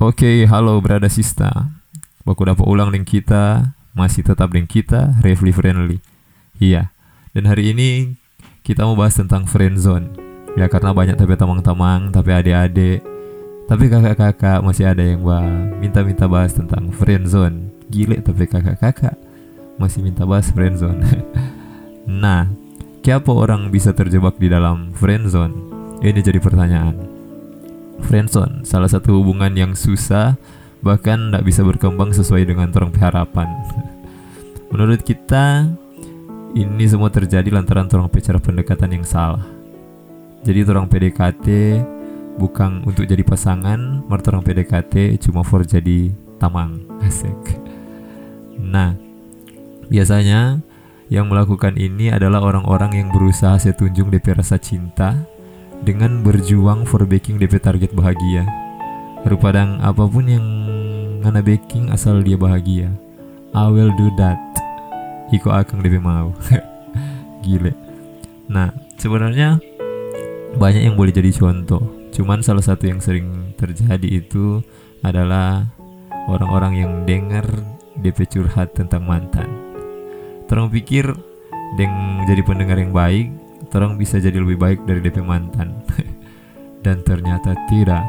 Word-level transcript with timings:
Oke, 0.00 0.48
halo 0.48 0.80
berada 0.80 1.12
Sista. 1.12 1.76
Baku 2.24 2.48
dapat 2.48 2.64
ulang 2.64 2.88
link 2.88 3.04
kita, 3.04 3.76
masih 3.92 4.24
tetap 4.24 4.48
link 4.48 4.72
kita, 4.72 5.12
Refly 5.20 5.52
Friendly. 5.52 6.00
Iya, 6.56 6.88
dan 7.36 7.44
hari 7.44 7.76
ini 7.76 8.16
kita 8.64 8.88
mau 8.88 8.96
bahas 8.96 9.20
tentang 9.20 9.44
friendzone. 9.44 10.08
Ya 10.56 10.72
karena 10.72 10.96
banyak 10.96 11.20
tapi 11.20 11.36
tamang-tamang, 11.36 12.16
tapi 12.16 12.32
adik-adik, 12.32 13.04
tapi 13.68 13.92
kakak-kakak 13.92 14.64
masih 14.64 14.88
ada 14.88 15.04
yang 15.04 15.20
minta-minta 15.76 16.24
bahas 16.24 16.56
tentang 16.56 16.88
friendzone. 16.96 17.68
Gile 17.92 18.24
tapi 18.24 18.48
kakak-kakak 18.48 19.20
masih 19.76 20.00
minta 20.00 20.24
bahas 20.24 20.48
friendzone. 20.48 21.04
nah, 22.24 22.48
siapa 23.04 23.28
orang 23.36 23.68
bisa 23.68 23.92
terjebak 23.92 24.40
di 24.40 24.48
dalam 24.48 24.96
friendzone? 24.96 25.52
Ini 26.00 26.24
jadi 26.24 26.40
pertanyaan 26.40 27.09
friendzone, 28.06 28.64
salah 28.64 28.88
satu 28.88 29.20
hubungan 29.20 29.52
yang 29.52 29.72
susah 29.76 30.36
bahkan 30.80 31.28
tidak 31.28 31.44
bisa 31.44 31.60
berkembang 31.60 32.10
sesuai 32.16 32.48
dengan 32.48 32.72
orang 32.72 32.92
harapan. 32.96 33.48
Menurut 34.72 35.04
kita 35.04 35.68
ini 36.56 36.84
semua 36.88 37.12
terjadi 37.12 37.46
lantaran 37.52 37.86
orang 37.92 38.10
bicara 38.10 38.40
pendekatan 38.42 38.90
yang 38.96 39.06
salah. 39.06 39.44
Jadi 40.40 40.64
orang 40.66 40.88
PDKT 40.88 41.46
bukan 42.40 42.88
untuk 42.88 43.04
jadi 43.04 43.20
pasangan, 43.20 44.08
orang 44.08 44.42
PDKT 44.42 45.20
cuma 45.20 45.44
for 45.44 45.62
jadi 45.62 46.10
tamang. 46.40 46.80
Asik. 47.06 47.60
Nah, 48.56 48.96
biasanya 49.92 50.64
yang 51.10 51.26
melakukan 51.26 51.74
ini 51.74 52.08
adalah 52.14 52.40
orang-orang 52.40 53.02
yang 53.02 53.08
berusaha 53.10 53.58
setunjung 53.58 54.14
DP 54.14 54.38
rasa 54.38 54.56
cinta 54.56 55.26
dengan 55.80 56.20
berjuang 56.20 56.84
for 56.84 57.08
baking 57.08 57.40
DP 57.40 57.60
target 57.60 57.90
bahagia. 57.96 58.44
Rupadang 59.24 59.80
apa 59.80 60.04
pun 60.08 60.24
yang 60.28 60.46
ngana 61.20 61.44
baking 61.44 61.92
asal 61.92 62.20
dia 62.24 62.36
bahagia. 62.36 62.92
I 63.52 63.66
will 63.68 63.92
do 63.96 64.08
that. 64.20 64.38
Iko 65.32 65.52
akan 65.52 65.84
DP 65.84 66.00
mau. 66.00 66.32
Gile. 67.44 67.72
Nah, 68.50 68.72
sebenarnya 69.00 69.60
banyak 70.56 70.82
yang 70.84 70.96
boleh 70.96 71.12
jadi 71.14 71.30
contoh. 71.32 71.80
Cuman 72.10 72.42
salah 72.42 72.64
satu 72.64 72.90
yang 72.90 72.98
sering 72.98 73.54
terjadi 73.56 74.24
itu 74.24 74.60
adalah 75.00 75.64
orang-orang 76.28 76.84
yang 76.84 76.92
dengar 77.08 77.46
DP 77.96 78.28
curhat 78.28 78.76
tentang 78.76 79.06
mantan. 79.06 79.48
Terang 80.50 80.68
pikir 80.68 81.14
deng 81.78 82.26
jadi 82.26 82.42
pendengar 82.42 82.76
yang 82.82 82.90
baik 82.90 83.30
terang 83.70 83.96
bisa 83.96 84.18
jadi 84.18 84.36
lebih 84.36 84.58
baik 84.58 84.84
dari 84.84 85.00
DP 85.00 85.22
mantan. 85.24 85.80
Dan 86.84 87.00
ternyata 87.06 87.54
tidak. 87.70 88.04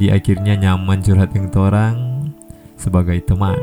Di 0.00 0.08
akhirnya 0.08 0.56
nyaman 0.56 1.04
curhat 1.04 1.34
yang 1.36 1.52
torang 1.52 2.30
sebagai 2.78 3.20
teman. 3.26 3.58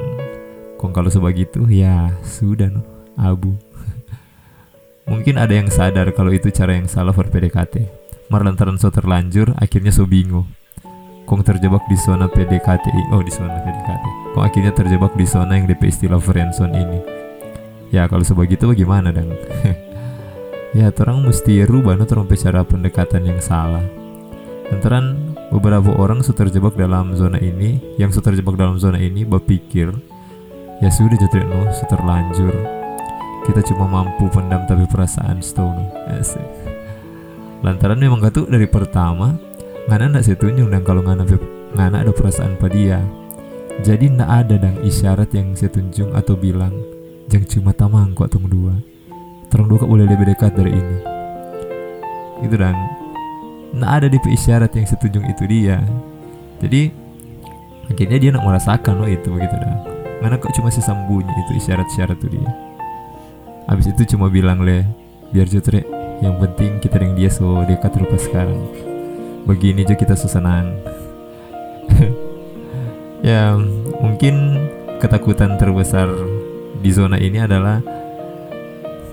Kong 0.77 0.93
kalau 0.93 1.09
sebegitu? 1.09 1.65
Ya 1.65 2.13
sudah 2.21 2.69
no, 2.69 2.85
abu. 3.17 3.57
Mungkin 5.09 5.41
ada 5.41 5.55
yang 5.55 5.71
sadar 5.73 6.13
kalau 6.13 6.29
itu 6.29 6.53
cara 6.53 6.77
yang 6.77 6.85
salah 6.85 7.15
for 7.15 7.25
PDKT 7.25 8.07
mar 8.27 8.43
lantaran 8.43 8.75
so 8.75 8.91
terlanjur 8.91 9.55
akhirnya 9.55 9.87
so 9.87 10.03
bingung 10.03 10.43
kong 11.23 11.47
terjebak 11.47 11.83
di 11.87 11.95
zona 11.95 12.27
PDKT 12.27 13.15
oh 13.15 13.23
di 13.23 13.31
zona 13.31 13.55
PDKT 13.63 14.05
kong 14.35 14.43
akhirnya 14.43 14.73
terjebak 14.75 15.15
di 15.15 15.23
zona 15.23 15.55
yang 15.55 15.67
DP 15.67 15.87
istilah 15.87 16.19
friendzone 16.19 16.75
ini. 16.75 16.99
Ya 17.87 18.03
kalau 18.11 18.27
sebegitu 18.27 18.67
bagaimana 18.67 19.15
dong 19.15 19.31
ya 20.75 20.91
orang 20.91 21.23
mesti 21.23 21.63
rubah 21.63 21.95
orang 21.95 22.27
cara 22.35 22.63
pendekatan 22.67 23.23
yang 23.23 23.39
salah. 23.39 23.83
Lantaran 24.67 25.35
beberapa 25.47 25.95
orang 25.95 26.19
sudah 26.19 26.43
terjebak 26.47 26.75
dalam 26.75 27.15
zona 27.15 27.39
ini 27.39 27.79
yang 27.95 28.11
sudah 28.11 28.35
terjebak 28.35 28.59
dalam 28.59 28.75
zona 28.75 28.99
ini 28.99 29.23
berpikir 29.23 29.95
ya 30.83 30.89
sudah 30.91 31.15
jatuh 31.15 31.43
no 31.47 31.71
sudah 31.71 31.89
terlanjur 31.95 32.53
kita 33.47 33.63
cuma 33.71 33.87
mampu 33.87 34.27
pendam 34.27 34.67
tapi 34.67 34.83
perasaan 34.91 35.39
stone. 35.39 35.87
Asik. 36.11 36.43
Lantaran 37.63 37.95
memang 37.95 38.19
gak 38.19 38.43
tuh 38.43 38.45
dari 38.51 38.67
pertama 38.67 39.39
ngana 39.87 40.19
ndak 40.19 40.27
tunjuk 40.35 40.67
dan 40.67 40.83
kalau 40.83 40.99
ngana 40.99 41.23
ngana 41.79 42.03
ada 42.03 42.11
perasaan 42.11 42.59
pada 42.59 42.75
dia. 42.75 42.99
Jadi 43.87 44.11
ndak 44.19 44.29
ada 44.29 44.55
dan 44.59 44.75
isyarat 44.83 45.31
yang 45.31 45.55
saya 45.55 45.71
tunjuk 45.71 46.11
atau 46.11 46.35
bilang 46.35 46.75
jangan 47.31 47.47
cuma 47.47 47.71
tamang 47.71 48.11
kok 48.11 48.35
tunggu 48.35 48.51
dua 48.51 48.75
terang 49.47 49.67
duka 49.67 49.87
boleh 49.87 50.07
lebih 50.07 50.27
dekat 50.31 50.53
dari 50.55 50.75
ini. 50.75 50.97
Itu 52.43 52.55
dan 52.55 52.75
nah 53.75 53.99
ada 53.99 54.07
di 54.07 54.17
isyarat 54.17 54.71
yang 54.75 54.87
setuju 54.87 55.19
itu 55.27 55.43
dia. 55.47 55.81
Jadi 56.63 56.91
akhirnya 57.87 58.17
dia 58.17 58.29
nak 58.33 58.43
merasakan 58.45 59.03
loh 59.03 59.09
itu 59.09 59.27
begitu 59.31 59.55
dah. 59.55 59.77
Mana 60.19 60.41
kok 60.41 60.51
cuma 60.57 60.73
sesambunyi 60.73 61.29
itu 61.47 61.51
isyarat-isyarat 61.61 62.17
itu 62.17 62.39
dia. 62.41 62.49
Habis 63.67 63.91
itu 63.91 64.15
cuma 64.15 64.31
bilang 64.31 64.63
le 64.63 64.87
biar 65.31 65.45
jutre 65.45 65.83
yang 66.23 66.39
penting 66.41 66.81
kita 66.81 66.97
dengan 66.97 67.15
dia 67.19 67.29
so 67.29 67.61
dekat 67.67 67.93
rupa 67.99 68.17
sekarang. 68.17 68.57
Begini 69.47 69.87
aja 69.87 69.95
kita 69.95 70.15
so 70.19 70.27
senang 70.27 70.75
ya 73.27 73.55
mungkin 74.03 74.67
ketakutan 74.99 75.57
terbesar 75.57 76.09
di 76.81 76.89
zona 76.93 77.17
ini 77.17 77.41
adalah 77.41 77.81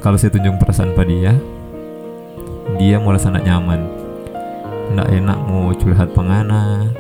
kalau 0.05 0.21
saya 0.21 0.37
tunjuk 0.37 0.61
perasaan 0.61 0.93
pada 0.93 1.09
dia 1.09 1.33
dia 2.77 3.01
merasa 3.01 3.33
sangat 3.33 3.49
nyaman. 3.49 3.81
Ndak 4.93 5.09
enak 5.09 5.39
mau 5.49 5.73
curhat 5.73 6.13
pengana. 6.13 6.93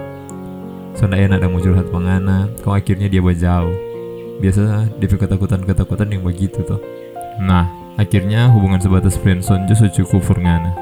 So 0.96 1.04
ndak 1.04 1.28
enak 1.28 1.44
mau 1.52 1.60
curhat 1.60 1.92
pengana. 1.92 2.48
Kau 2.64 2.72
akhirnya 2.72 3.12
dia 3.12 3.20
berjauh 3.20 3.94
biasa 4.38 4.90
dia 4.98 5.06
ketakutan-ketakutan 5.06 6.10
yang 6.10 6.22
begitu 6.26 6.62
tuh 6.66 6.80
nah 7.38 7.70
akhirnya 7.94 8.50
hubungan 8.50 8.82
sebatas 8.82 9.18
friendzone 9.18 9.66
justru 9.70 10.02
cukup 10.02 10.22
furngana 10.22 10.74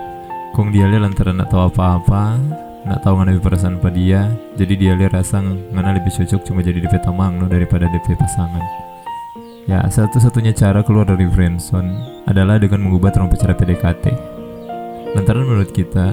kong 0.56 0.72
dia 0.72 0.88
lihat 0.88 1.08
lantaran 1.08 1.36
nak 1.40 1.52
tahu 1.52 1.68
apa-apa 1.68 2.36
nak 2.82 2.98
tahu 3.06 3.14
ngana 3.22 3.38
perasaan 3.38 3.78
pada 3.78 3.94
dia. 3.94 4.26
Jadi 4.58 4.74
dia 4.74 4.98
lihat 4.98 5.14
rasa 5.14 5.38
ngana 5.38 6.02
lebih 6.02 6.10
cocok 6.10 6.42
cuma 6.42 6.66
jadi 6.66 6.82
DP 6.82 6.98
tamang 6.98 7.38
no 7.38 7.46
daripada 7.46 7.86
DP 7.86 8.18
pasangan 8.18 8.91
Ya, 9.62 9.78
satu-satunya 9.86 10.50
cara 10.58 10.82
keluar 10.82 11.06
dari 11.06 11.22
friendzone 11.30 11.94
adalah 12.26 12.58
dengan 12.58 12.82
mengubah 12.82 13.14
trompet 13.14 13.46
cara 13.46 13.54
PDKT. 13.54 14.10
Lantaran 15.14 15.46
menurut 15.46 15.70
kita, 15.70 16.10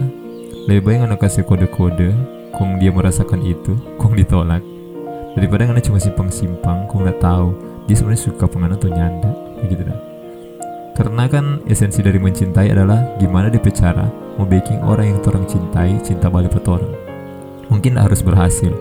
lebih 0.70 0.86
baik 0.86 1.10
anak 1.10 1.26
kasih 1.26 1.42
kode-kode, 1.50 2.14
kong 2.54 2.78
dia 2.78 2.94
merasakan 2.94 3.42
itu, 3.42 3.74
kong 3.98 4.14
ditolak, 4.14 4.62
daripada 5.34 5.66
anak 5.66 5.82
cuma 5.82 5.98
simpang-simpang, 5.98 6.86
kong 6.94 7.10
nggak 7.10 7.18
tahu 7.18 7.58
dia 7.90 7.98
sebenarnya 7.98 8.22
suka 8.30 8.46
pengen 8.46 8.78
atau 8.78 8.90
nyanda, 8.94 9.32
gitu 9.66 9.82
dah. 9.82 10.00
Karena 10.94 11.26
kan 11.26 11.66
esensi 11.66 12.06
dari 12.06 12.22
mencintai 12.22 12.70
adalah 12.70 13.18
gimana 13.18 13.50
dia 13.50 13.64
mau 14.38 14.46
baking 14.46 14.86
orang 14.86 15.10
yang 15.10 15.20
orang 15.26 15.50
cintai 15.50 15.98
cinta 16.06 16.30
balik 16.30 16.54
ke 16.54 16.62
orang. 16.70 16.86
Mungkin 17.66 17.98
harus 17.98 18.22
berhasil, 18.22 18.78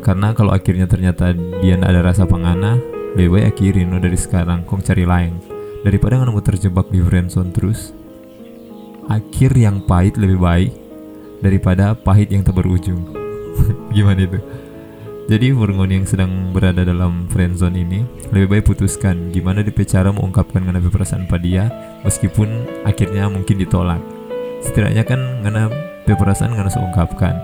karena 0.00 0.32
kalau 0.32 0.56
akhirnya 0.56 0.88
ternyata 0.88 1.36
dia 1.60 1.76
ada 1.76 2.00
rasa 2.00 2.24
pengana, 2.24 2.80
lebih 3.16 3.38
baik 3.38 3.56
akhirin 3.56 3.88
no 3.92 4.02
dari 4.02 4.18
sekarang 4.18 4.66
kong 4.66 4.84
cari 4.84 5.08
lain. 5.08 5.38
Daripada 5.86 6.18
nggak 6.18 6.44
terjebak 6.44 6.90
di 6.90 6.98
friendzone 6.98 7.54
terus 7.54 7.94
akhir 9.08 9.56
yang 9.56 9.80
pahit 9.86 10.20
lebih 10.20 10.36
baik 10.36 10.72
daripada 11.40 11.96
pahit 11.96 12.28
yang 12.28 12.44
tak 12.44 12.58
berujung. 12.58 13.00
Gimana 13.94 14.26
itu? 14.26 14.40
Jadi 15.28 15.52
Furgon 15.52 15.92
yang 15.92 16.08
sedang 16.08 16.56
berada 16.56 16.88
dalam 16.88 17.28
friendzone 17.28 17.76
ini 17.76 18.00
lebih 18.32 18.48
baik 18.48 18.64
putuskan 18.72 19.28
gimana 19.28 19.60
cara 19.60 20.08
mengungkapkan 20.08 20.64
mengenai 20.64 20.88
perasaan 20.88 21.28
pada 21.28 21.44
dia 21.44 21.64
meskipun 22.00 22.48
akhirnya 22.88 23.28
mungkin 23.28 23.60
ditolak. 23.60 24.00
Setidaknya 24.64 25.04
kan 25.04 25.20
ngana 25.44 25.68
perasaan 26.08 26.56
ngana 26.56 26.72
seungkapkan 26.72 27.36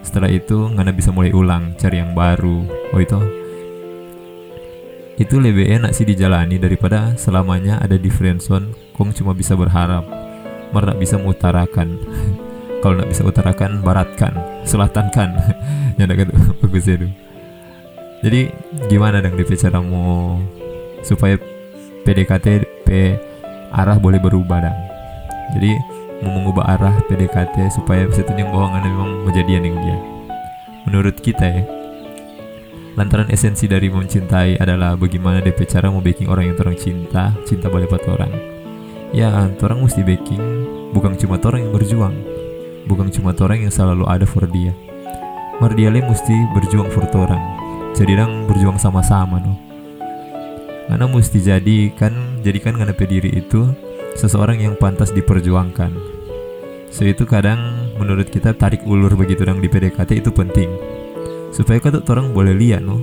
setelah 0.00 0.32
itu 0.32 0.72
ngana 0.72 0.96
bisa 0.96 1.12
mulai 1.12 1.36
ulang 1.36 1.76
cari 1.76 2.00
yang 2.00 2.16
baru. 2.16 2.64
Oh 2.96 3.00
itu 3.04 3.20
itu 5.16 5.40
lebih 5.40 5.64
enak 5.68 5.96
sih 5.96 6.04
dijalani 6.04 6.60
daripada 6.60 7.16
selamanya 7.16 7.80
ada 7.80 7.96
di 7.96 8.12
friendzone 8.12 8.92
kong 8.92 9.16
cuma 9.16 9.32
bisa 9.32 9.56
berharap 9.56 10.04
mar 10.70 10.84
bisa 11.00 11.16
mengutarakan. 11.16 11.96
Kalau 12.84 13.02
nak 13.02 13.08
bisa 13.08 13.24
utarakan 13.24 13.80
baratkan 13.82 14.36
selatankan. 14.62 15.32
Ya 15.96 16.04
gitu 16.04 16.28
bagus 16.60 16.84
itu 16.92 17.08
jadi 18.20 18.52
gimana 18.92 19.24
dong 19.24 19.32
DP 19.40 19.56
cara 19.56 19.80
mau 19.80 20.36
supaya 21.00 21.40
PDKT 22.04 22.68
P 22.84 23.16
arah 23.72 23.96
boleh 23.96 24.20
berubah 24.20 24.60
dong 24.60 24.78
jadi 25.56 25.72
mau 26.20 26.36
mengubah 26.36 26.64
arah 26.68 26.96
PDKT 27.08 27.72
supaya 27.72 28.08
tunjuk 28.08 28.48
bahwa 28.48 28.80
memang 28.80 29.24
menjadian 29.28 29.68
yang 29.68 29.76
dia. 29.84 29.98
Menurut 30.88 31.18
kita 31.20 31.44
ya 31.44 31.62
Lantaran 32.96 33.28
esensi 33.28 33.68
dari 33.68 33.92
mencintai 33.92 34.56
adalah 34.56 34.96
bagaimana 34.96 35.44
DP 35.44 35.68
cara 35.68 35.92
mau 35.92 36.00
baking 36.00 36.32
orang 36.32 36.48
yang 36.48 36.56
orang 36.56 36.80
cinta, 36.80 37.36
cinta 37.44 37.68
boleh 37.68 37.84
buat 37.84 38.00
orang. 38.08 38.32
Ya, 39.12 39.52
orang 39.60 39.84
mesti 39.84 40.00
baking 40.00 40.40
bukan 40.96 41.12
cuma 41.20 41.36
orang 41.44 41.68
yang 41.68 41.72
berjuang, 41.76 42.16
bukan 42.88 43.12
cuma 43.12 43.36
orang 43.36 43.68
yang 43.68 43.72
selalu 43.72 44.08
ada 44.08 44.24
for 44.24 44.48
dia. 44.48 44.72
mar 45.56 45.72
dia 45.72 45.88
le 45.88 46.04
mesti 46.04 46.36
berjuang 46.52 46.92
for 46.92 47.08
orang 47.16 47.40
jadi 47.96 48.12
dang 48.12 48.44
berjuang 48.44 48.76
sama-sama 48.76 49.40
no. 49.40 49.56
Karena 50.84 51.08
mesti 51.08 51.40
jadi 51.40 51.88
kan 51.96 52.12
jadikan 52.44 52.76
karena 52.76 52.92
diri 52.92 53.40
itu 53.40 53.72
seseorang 54.20 54.60
yang 54.60 54.76
pantas 54.76 55.16
diperjuangkan. 55.16 55.96
So 56.92 57.08
itu 57.08 57.24
kadang 57.24 57.88
menurut 57.96 58.28
kita 58.28 58.52
tarik 58.52 58.84
ulur 58.84 59.16
begitu 59.16 59.48
dang 59.48 59.64
di 59.64 59.68
PDKT 59.72 60.20
itu 60.20 60.28
penting 60.28 60.68
supaya 61.56 61.80
kata 61.80 62.04
orang 62.12 62.36
boleh 62.36 62.52
lihat 62.52 62.84
no 62.84 63.00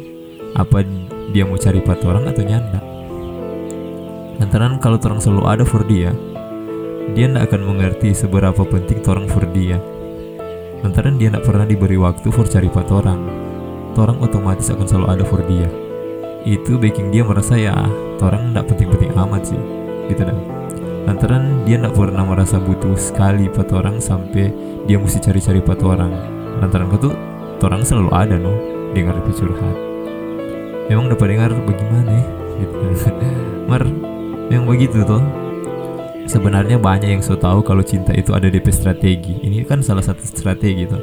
apa 0.54 0.86
dia 1.34 1.42
mau 1.42 1.58
cari 1.58 1.82
pat 1.82 2.06
orang 2.06 2.30
atau 2.30 2.46
nyanda. 2.46 2.78
Lantaran 4.38 4.78
kalau 4.78 5.02
orang 5.02 5.18
selalu 5.18 5.44
ada 5.50 5.66
for 5.66 5.82
dia 5.90 6.14
dia 7.18 7.26
tidak 7.26 7.50
akan 7.50 7.62
mengerti 7.66 8.14
seberapa 8.14 8.62
penting 8.62 9.02
orang 9.10 9.26
for 9.26 9.42
dia. 9.50 9.82
Lantaran 10.86 11.18
dia 11.18 11.34
tidak 11.34 11.50
pernah 11.50 11.66
diberi 11.66 11.98
waktu 11.98 12.30
for 12.30 12.46
cari 12.46 12.70
pat 12.70 12.94
orang 12.94 13.18
orang 13.98 14.22
otomatis 14.22 14.70
akan 14.70 14.86
selalu 14.86 15.08
ada 15.10 15.24
for 15.26 15.42
dia. 15.50 15.66
Itu 16.46 16.78
baking 16.78 17.10
dia 17.10 17.26
merasa 17.26 17.58
ya 17.58 17.74
orang 18.22 18.54
tidak 18.54 18.70
penting-penting 18.70 19.18
amat 19.18 19.50
sih 19.50 19.62
gitu 20.14 20.30
dah. 20.30 20.38
Lantaran 21.10 21.66
dia 21.66 21.82
tidak 21.82 21.98
pernah 21.98 22.22
merasa 22.22 22.62
butuh 22.62 22.94
sekali 23.02 23.50
pat 23.50 23.74
orang 23.74 23.98
sampai 23.98 24.54
dia 24.86 25.02
mesti 25.02 25.18
cari-cari 25.18 25.58
pat 25.66 25.82
orang. 25.82 26.14
Lantaran 26.62 26.94
tuh 27.02 27.33
orang 27.64 27.82
selalu 27.88 28.12
ada 28.12 28.36
no 28.36 28.54
dengar 28.92 29.16
lebih 29.24 29.34
curhat. 29.40 29.78
Memang 30.92 31.08
dapat 31.08 31.28
dengar 31.32 31.50
bagaimana 31.64 32.12
ya? 32.12 32.26
Gitu. 32.60 32.76
Mar 33.70 33.84
yang 34.52 34.68
begitu 34.68 35.02
tuh 35.08 35.24
sebenarnya 36.28 36.78
banyak 36.78 37.16
yang 37.16 37.24
so 37.24 37.40
tahu 37.40 37.64
kalau 37.64 37.82
cinta 37.82 38.12
itu 38.14 38.36
ada 38.36 38.52
DP 38.52 38.68
strategi. 38.70 39.40
Ini 39.40 39.64
kan 39.64 39.80
salah 39.80 40.04
satu 40.04 40.22
strategi 40.28 40.84
tuh 40.86 41.02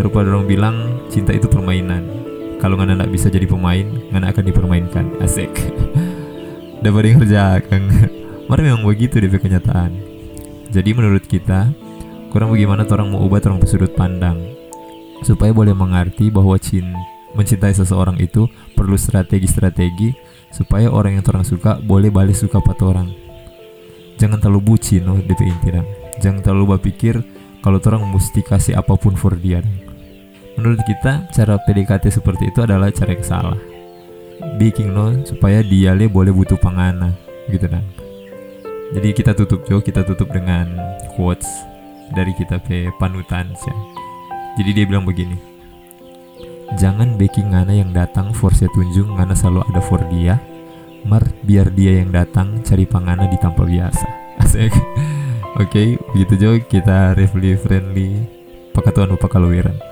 rupa 0.00 0.24
dorong 0.24 0.46
bilang 0.48 1.04
cinta 1.10 1.34
itu 1.34 1.50
permainan. 1.50 2.24
Kalau 2.62 2.78
nggak 2.78 3.10
bisa 3.10 3.26
jadi 3.26 3.44
pemain 3.44 3.84
nggak 3.84 4.38
akan 4.38 4.44
dipermainkan. 4.46 5.04
Asik. 5.18 5.50
Dapat 6.82 7.00
dengar 7.10 7.26
jangan 7.26 7.82
mar 8.48 8.58
memang 8.62 8.86
begitu 8.86 9.18
DP 9.18 9.42
kenyataan. 9.42 9.92
Jadi 10.72 10.90
menurut 10.96 11.26
kita 11.26 11.68
kurang 12.32 12.48
bagaimana 12.48 12.88
orang 12.88 13.12
mau 13.12 13.20
ubah 13.28 13.44
orang 13.44 13.60
bersudut 13.60 13.92
pandang 13.92 14.61
supaya 15.22 15.54
boleh 15.54 15.74
mengerti 15.74 16.28
bahwa 16.28 16.58
cinta 16.58 16.98
mencintai 17.32 17.72
seseorang 17.72 18.20
itu 18.20 18.44
perlu 18.76 18.96
strategi-strategi 18.96 20.12
supaya 20.52 20.92
orang 20.92 21.16
yang 21.16 21.24
orang 21.32 21.46
suka 21.48 21.80
boleh 21.80 22.12
balik 22.12 22.36
suka 22.36 22.60
pada 22.60 22.84
orang. 22.84 23.08
Jangan 24.20 24.38
terlalu 24.38 24.76
bucin 24.76 25.08
loh 25.08 25.18
DP 25.18 25.40
inti 25.48 25.68
dan 25.72 25.88
jangan 26.20 26.44
terlalu 26.44 26.76
berpikir 26.76 27.18
kalau 27.64 27.80
orang 27.88 28.04
mesti 28.12 28.44
kasih 28.44 28.76
apa 28.76 28.94
pun 29.00 29.16
for 29.16 29.34
dia. 29.34 29.64
Menurut 30.60 30.84
kita 30.84 31.32
cara 31.32 31.56
PDKT 31.64 32.12
seperti 32.12 32.52
itu 32.52 32.60
adalah 32.60 32.92
cara 32.92 33.16
yang 33.16 33.24
salah. 33.24 33.58
Bikin 34.60 34.92
no 34.92 35.16
supaya 35.24 35.64
dia 35.64 35.96
le 35.96 36.10
boleh 36.12 36.34
butuh 36.34 36.60
pangana 36.60 37.16
gitu 37.48 37.64
dan. 37.64 37.82
Jadi 38.92 39.08
kita 39.16 39.32
tutup 39.32 39.64
jo, 39.64 39.80
kita 39.80 40.04
tutup 40.04 40.28
dengan 40.28 40.68
quotes 41.16 41.48
dari 42.12 42.36
kita 42.36 42.60
pe 42.60 42.92
panutan 43.00 43.48
ya. 43.56 43.76
Jadi 44.52 44.70
dia 44.76 44.84
bilang 44.84 45.08
begini, 45.08 45.36
jangan 46.76 47.16
backing 47.16 47.56
ngana 47.56 47.72
yang 47.72 47.90
datang 47.92 48.36
for 48.36 48.52
tunjung 48.52 49.16
ngana 49.16 49.32
selalu 49.32 49.64
ada 49.64 49.80
for 49.80 50.00
dia, 50.12 50.36
mar 51.08 51.24
biar 51.42 51.72
dia 51.72 52.04
yang 52.04 52.12
datang 52.12 52.60
cari 52.60 52.84
pangana 52.84 53.24
di 53.28 53.40
tanpa 53.40 53.64
biasa. 53.64 54.06
Asik. 54.44 54.72
Oke, 55.56 55.68
okay, 55.68 55.88
begitu 56.16 56.34
jo 56.40 56.50
kita 56.64 57.12
review 57.12 57.60
friendly 57.60 58.24
pakatuan 58.72 59.12
upakaluwiran. 59.12 59.91